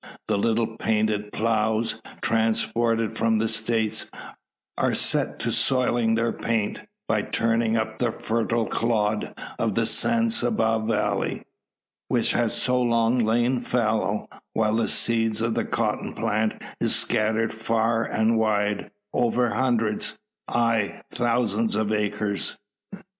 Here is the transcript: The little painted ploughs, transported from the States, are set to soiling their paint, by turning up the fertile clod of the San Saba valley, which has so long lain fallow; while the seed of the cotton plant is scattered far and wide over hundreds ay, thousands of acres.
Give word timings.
The 0.27 0.35
little 0.39 0.77
painted 0.77 1.31
ploughs, 1.31 2.01
transported 2.23 3.15
from 3.15 3.37
the 3.37 3.47
States, 3.47 4.09
are 4.75 4.95
set 4.95 5.37
to 5.41 5.51
soiling 5.51 6.15
their 6.15 6.31
paint, 6.31 6.81
by 7.07 7.21
turning 7.21 7.77
up 7.77 7.99
the 7.99 8.11
fertile 8.11 8.65
clod 8.65 9.31
of 9.59 9.75
the 9.75 9.85
San 9.85 10.31
Saba 10.31 10.83
valley, 10.83 11.43
which 12.07 12.31
has 12.31 12.55
so 12.59 12.81
long 12.81 13.19
lain 13.19 13.59
fallow; 13.59 14.27
while 14.53 14.75
the 14.77 14.87
seed 14.87 15.39
of 15.39 15.53
the 15.53 15.65
cotton 15.65 16.13
plant 16.13 16.59
is 16.79 16.95
scattered 16.95 17.53
far 17.53 18.03
and 18.03 18.39
wide 18.39 18.89
over 19.13 19.51
hundreds 19.53 20.17
ay, 20.47 21.03
thousands 21.11 21.75
of 21.75 21.91
acres. 21.91 22.57